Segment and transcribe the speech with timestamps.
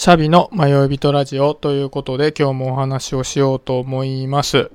[0.00, 4.70] シャビの迷い人ラジオということで今日もお話をしようと思います。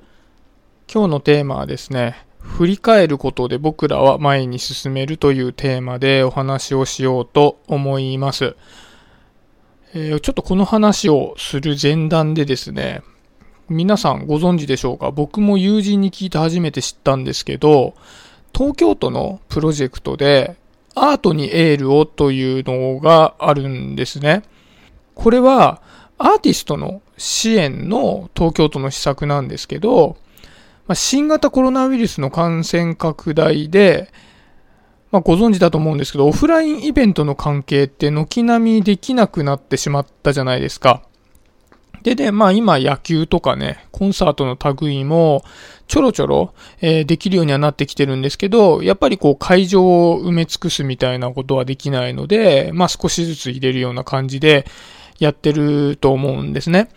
[0.88, 8.54] 今日のテーマはですね、振り返ることで僕らは前に進めるというテーマでお話をしようと思います。
[9.94, 13.02] えー、ちょっとこの話をする前段でですね、
[13.68, 15.10] 皆さんご存知でしょうか？
[15.10, 17.96] 僕も友人に聞いて初めて知ったんですけど、
[18.54, 20.56] 東京都のプロジェクトで
[20.94, 24.44] アートにエールをというのがあるんですね。
[25.16, 25.82] これは
[26.18, 30.16] アーティストの支援の東京都の施策なんですけど、
[30.86, 34.12] まあ、新型コロナウイルスの感染拡大で、
[35.10, 41.02] まあ、ご存知だと思うんですけど、オフラインイベントの関係って軒並みできなくなってしまったじゃないですか。
[42.02, 45.42] で、で、まあ今野球とかね、コンサートの類も
[45.88, 54.66] ちょろちょろ、えー、できるようにはなってきてるんですけど、やっぱりこう会場を埋め尽くすみたいなことはできないので、まあ少しずつ入れるような感じで
[55.18, 56.88] やってると思うんですね。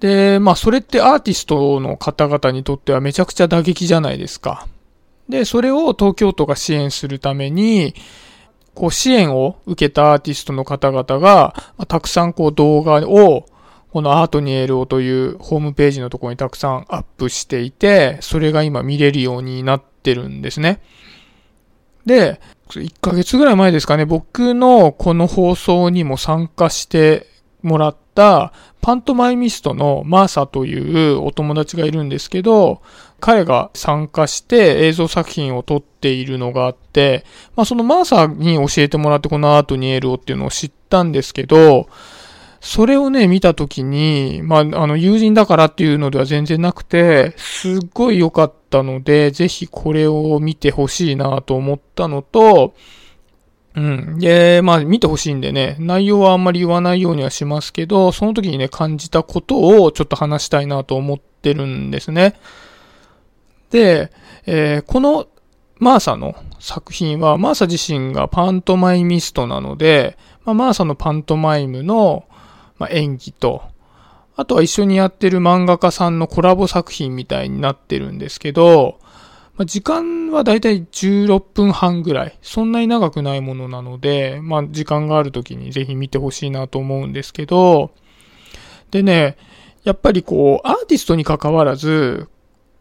[0.00, 4.66] で、まあそれってアーティストの方々にとってはめちゃくちゃ打撃じゃないですか。
[5.28, 7.94] で、それを東京都が支援するために、
[8.74, 11.54] こう支援を受けたアーティストの方々が、
[11.86, 13.46] たくさんこう動画を
[13.92, 20.80] このアートにエールをというホームページのところにたくさんアップしていて、それが今見れるようになってるんですね。
[22.06, 27.26] で、1ヶ月ぐらい前ですかね、僕のこの放送にも参加して
[27.62, 32.82] もらったパントマイミストのマーサというお友達がいるんですけど、
[33.20, 37.24] 彼が参加して映像作品を撮っているのがあって、
[37.56, 41.88] まあそのマーサに教えてもらってこのアートにエールをっていうのを知ったんですけど、
[42.60, 52.74] それをね、見たときに、まあ、あの、友人だからっていうのでは全然なくて、すっごい良かったので、ぜひこれを見てほしいなと思ったのと、
[53.74, 54.18] うん。
[54.18, 62.34] で、まあ、見てほしいんでね、内容はあんまり言わないようにはしますけど、その時にね、感じたことをちょっと話したいなと思ってるんですね。
[63.70, 64.10] で、
[64.46, 65.28] えー、この
[65.78, 72.24] マーサの作品は、マーサ自身がパントマイミストなので、まあ、マーサのパントマイムの、
[72.78, 73.62] まあ、演技と、
[74.36, 78.98] あとは一緒にやってる漫画家さんのコラボ作品みたいになってるんですけど、
[79.60, 82.38] まあ、時間はだいたい16分半ぐらい。
[82.40, 87.90] そんなに長くないものなので、まあ、時間がある時にぜひ見てほしいなと思うんですけど、
[88.90, 89.36] でね、
[89.84, 92.30] やっぱりこう、アーティストに関わらず、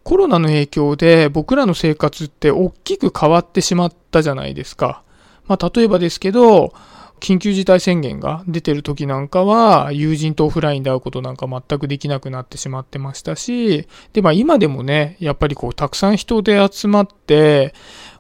[0.04, 5.04] コロナの影響で僕らの生活って大きく変わってしまったじゃないですか。
[5.48, 6.74] まあ、例えばですけど、
[7.20, 17.74] 緊急事態宣言が出てる時なんかは、友人とオフラインで会うことなんか全くできなくなってしまってましたし、で、まあ今でもね、やっぱりこう、たくさん人で集まって、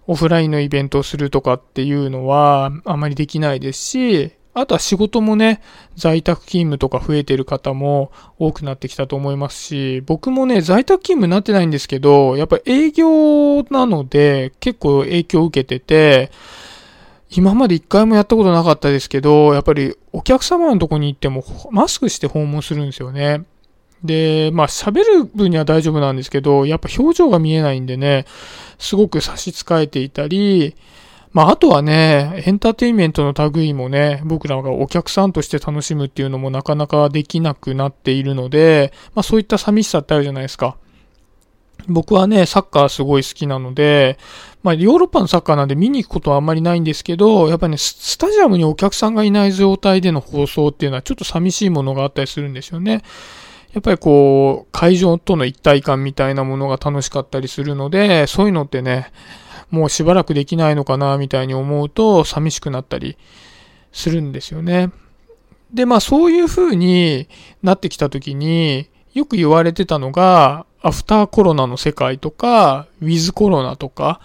[0.07, 5.61] オフラインのイベントをするとかっていうのは、あまりできないですし、あとは仕事もね、
[5.95, 16.31] 在宅勤務とか増えてる方も多くなってきたと思いますし、僕もね、在宅勤務になってないんですけど、やっぱ営業なので結構影響を受けてて、
[17.31, 23.43] 今まで一回もやったことなかったですけど、やっぱりお客様のとこに行ってもマスクして訪問するんですよね。
[24.03, 28.25] で、まあ喋る分には大丈夫なんですけど、やっぱ表情が見えないんでね、
[28.79, 30.75] すごく差し支えていたり、
[31.31, 40.77] まああとはね、エンターテインメントの類もね、僕らがお客さんとして楽しむっていうのもなかなかできなくなっているので、まあそういった寂しさってあるじゃないですか。
[41.87, 44.17] 僕はね、サッカーすごい好きなので、
[44.61, 53.01] まあ、ヨーロッパのサッカーなんで見に行くことはあんまりないんですけど、やっぱね、スタジアムにお客さんがいない状態での放送っていうのはちょっと寂しいものがあったりするんですよね。
[53.73, 59.11] やっぱりこう、会場との一体感みたいなものが楽しかったりするので、そういうのってね、
[59.69, 63.17] もうしばらくできないのかな、みたいに思うと寂しくなったり
[63.91, 64.91] するんですよね。
[65.73, 67.27] で、まあそういう風に
[67.61, 74.21] なってきた時に、よく言われてたのが、アフターコロナの世界とか、ウィズコロナとか、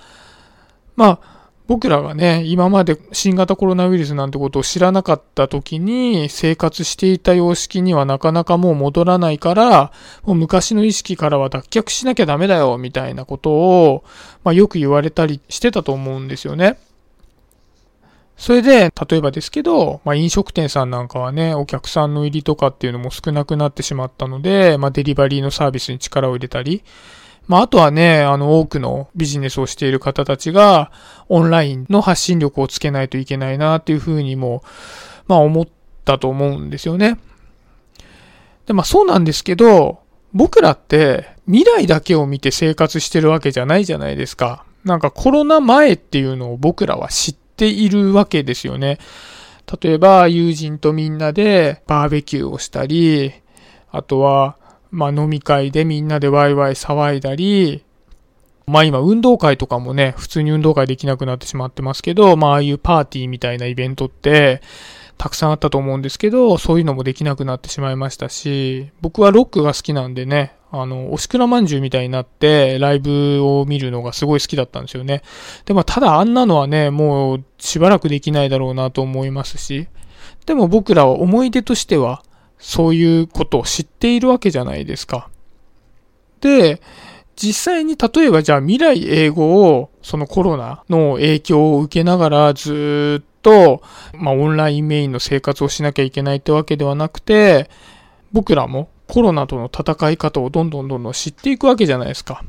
[0.96, 1.34] まあ、
[1.66, 9.90] 僕らがね、今まで新型コロナウイルスなんてことを知らなかった時に生活していた様式にはなかなかもう戻らないから、
[10.24, 14.04] もう昔の意識からは脱却しなきゃダメだよ、みたいなことを、
[14.44, 16.78] まあよく言われたりしてたと思うんですよね。
[18.36, 26.82] それで、例えばですけど、まあ、飲食店さんなんかはね、お客さんの入りとかっていうのも少なくなってしまったので、まあ、デリバリーのサービスに力を入れたり、
[27.46, 30.90] まあ、あとはね、あの、多くのビジネスをしている方たちが、
[31.28, 34.64] オンラインの発信力をつけないといけないなっていうふうにも、
[35.28, 35.68] まあ、思っ
[36.04, 37.18] たと思うんですよね。
[38.66, 40.00] で、まあ、そうなんですけど、
[40.32, 44.64] 僕らって未来だけを見て生活してるわけじゃないじゃないですか。
[44.84, 48.98] なんかコロナ前っていうのを僕らは知ってているわけですよね。
[49.82, 53.32] 例えば友人とみんなでバーベキューをしたり、
[53.90, 54.56] あとは、
[54.90, 57.84] まあ飲み会でみんなでワイワイ騒いだり、
[58.66, 64.62] まあ今運動会とかもね、普通に運動会できなくなってしまってますけど、まあああいうパーティーみたいなイベントって、
[65.16, 75.22] たくさんあったと思うんですけど、そういうのもできなくなってしまいましたし、僕はロックが好きなんでね、あの、おしくらまんじゅうみたいになって、ライブを見るのがすごい好きだったんですよね。
[75.64, 79.88] でも、ただあんなのはね、もうしばらくできないだろうなと思いますし、
[80.46, 82.22] でも僕らは思い出としては、
[82.58, 85.28] そういうことを知っているわけじゃないですか。
[86.40, 86.80] で、
[87.36, 93.82] 実際に例えばじゃあ未来英語をそのコロナの影響を受けながらずっと、
[94.14, 97.68] まあオンラインメインの生活をしなきゃいけないってわけではなくて、
[98.32, 102.44] 僕らもコロナとの戦い方をどんどんどんどん知っていくわけじゃないですか。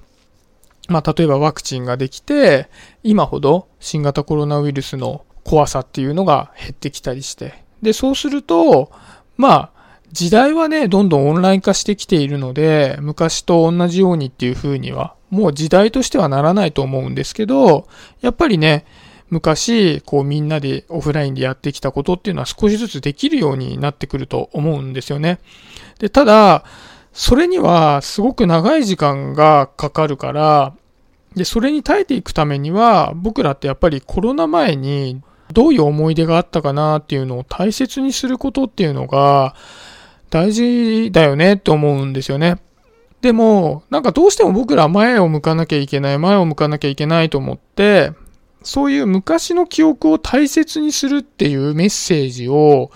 [0.87, 2.69] まあ例えばワクチンができて、
[3.03, 7.63] 今ほど新型コロナウイルスの怖さっていうのが減ってきたりして。
[7.81, 8.91] で、そうすると、
[9.37, 9.75] まあ
[10.11, 17.87] 時代はね、どんどんオンライン化してきているので、昔と同じようにっていう風には、もう時代としてはならないと思うんですけど、
[18.21, 18.85] やっぱりね、
[19.29, 25.39] 昔、こうみんなでオフラインでやってきたことっていうのは少しずつできるようになってくると思うんですよね。
[25.99, 26.63] で、ただ、
[27.11, 30.73] それにはすごく長い時間がかかるから、
[31.35, 39.55] で、それに耐えていくためには、僕らってやっぱりコロナ前にどういう思い出があったかなっていうのを大切にすることっていうのが、
[40.29, 42.57] 大事だよねって思うんですよね。
[43.21, 48.11] でも、なんかどうしても僕ら前を向かなきゃいけない、前を向かなきゃいけないと思って、
[48.65, 52.91] そういう昔の記憶を大切にするっていうメッセージを、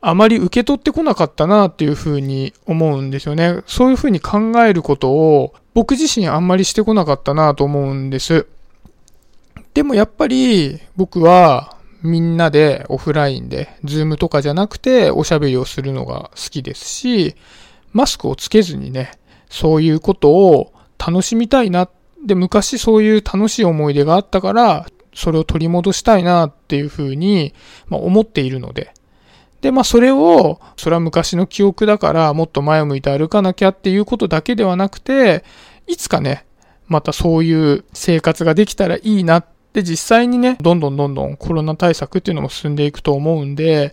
[0.00, 3.62] あまり受け取ってこなかったなっていうふうに思うんですよね。
[3.66, 8.46] そういうふうに考えることを僕自身あんまりしてこなかったなと思うんです。
[9.72, 17.34] でもやっぱり僕はみんなでオフラインで、ズームとかじゃなくておしゃべりをするのが好きですし、
[17.94, 19.12] マスクをつけずにね、
[19.48, 21.90] そういうことを楽しみたいなっ。
[22.24, 27.54] で、昔そういう楽しい思い出があったから、それを取り戻したいなっていうふうに、
[27.88, 28.92] まあ、思っているので。
[29.60, 35.44] で、まあそれを、それは昔の記憶だからもっと前を向いて歩かなきゃっていうことだけではなくて、
[35.86, 36.44] いつかね、
[36.86, 43.92] またそういう生活ができたらいいなっで、実際にね、どんどんどんどんコロナ対策っていうのも進んでいくと思うんで、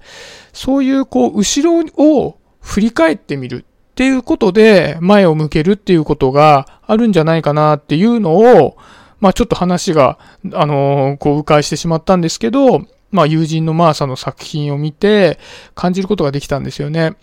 [0.54, 3.66] そういうこう、後ろを振り返ってみる
[4.02, 8.76] っていうことで、前を向けるっていうことがあるんじゃないかなっていうのを、
[9.20, 10.18] まあちょっと話が、
[10.54, 12.80] あのー、こう、迂回してしまったんですけど、
[13.12, 15.38] まあ友人のマーサの作品を見て
[15.76, 17.14] 感じることができたんですよね。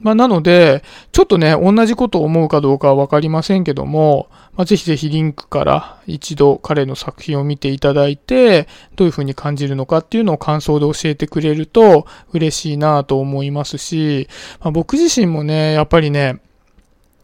[0.00, 0.82] まあ、なので、
[1.12, 14.28] ちょっとね、同じことを思うかどうかはわかりませんけども、まあ、ぜひぜひリンクから一度彼の作品を見ていただいて、どういうふうに感じるのかっていうのを感想で教えてくれると嬉しいなと思いますし、
[14.60, 16.40] まあ、僕自身もね、やっぱりね、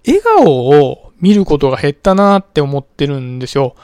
[0.07, 3.77] 笑顔を見ることが減ったなって思ってるんですよ。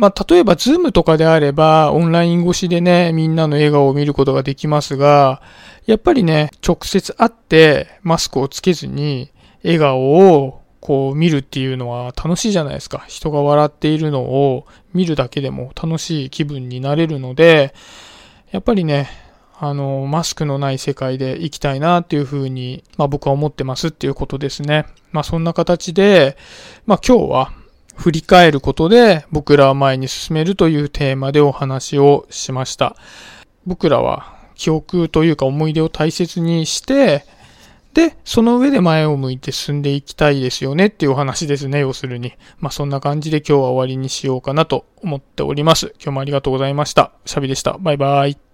[0.00, 5.42] まあ、例えば、ズームとかであれば、オンライン越しでね、みんなの笑顔を見ることができますが、
[5.84, 9.30] やっぱりね、直接会ってマスクをつけずに
[9.62, 10.00] 笑顔
[10.38, 13.04] をこう見るっていうのは楽しいじゃないですか。
[13.08, 17.74] 人が笑っているのを見るだけでも楽しい気分になれるので、
[18.52, 19.10] やっぱりね、
[19.58, 24.86] あの、マスクのない世界で生きたいなっていうふうに、まあ僕は思ってますっていうことですね。
[25.12, 26.38] まあそんな形で、
[26.86, 27.59] まあ今日は
[28.00, 32.96] 振り返ることで僕らは前に進めるというテーマでお話をしました。
[33.66, 37.26] 僕らは記憶というか思い出を大切にして、
[37.92, 42.32] で、その上で前を向いて進んでいきたいですよねっていうお話ですね、要するに。
[42.58, 45.92] まあそんな感じで今日は終わりにしようかなと思っております。
[45.96, 47.12] 今日もありがとうございました。
[47.26, 47.76] シャビでした。
[47.78, 48.49] バイバイ。